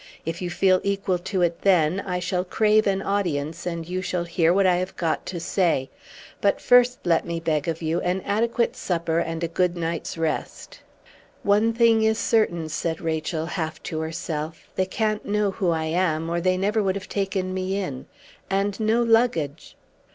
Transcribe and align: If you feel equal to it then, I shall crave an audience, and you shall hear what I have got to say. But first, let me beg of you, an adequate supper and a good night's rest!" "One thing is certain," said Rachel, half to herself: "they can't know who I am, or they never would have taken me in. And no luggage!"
If 0.25 0.41
you 0.41 0.49
feel 0.49 0.81
equal 0.83 1.19
to 1.19 1.43
it 1.43 1.61
then, 1.61 1.99
I 1.99 2.17
shall 2.17 2.43
crave 2.43 2.87
an 2.87 3.03
audience, 3.03 3.67
and 3.67 3.87
you 3.87 4.01
shall 4.01 4.23
hear 4.23 4.51
what 4.51 4.65
I 4.65 4.77
have 4.77 4.97
got 4.97 5.27
to 5.27 5.39
say. 5.39 5.91
But 6.41 6.59
first, 6.59 6.97
let 7.05 7.23
me 7.23 7.39
beg 7.39 7.67
of 7.67 7.83
you, 7.83 8.01
an 8.01 8.21
adequate 8.21 8.75
supper 8.75 9.19
and 9.19 9.43
a 9.43 9.47
good 9.47 9.77
night's 9.77 10.17
rest!" 10.17 10.79
"One 11.43 11.71
thing 11.71 12.01
is 12.01 12.17
certain," 12.17 12.67
said 12.69 12.99
Rachel, 12.99 13.45
half 13.45 13.83
to 13.83 13.99
herself: 13.99 14.71
"they 14.75 14.87
can't 14.87 15.23
know 15.23 15.51
who 15.51 15.69
I 15.69 15.83
am, 15.85 16.31
or 16.31 16.41
they 16.41 16.57
never 16.57 16.81
would 16.81 16.95
have 16.95 17.07
taken 17.07 17.53
me 17.53 17.77
in. 17.77 18.07
And 18.49 18.79
no 18.79 19.03
luggage!" 19.03 19.75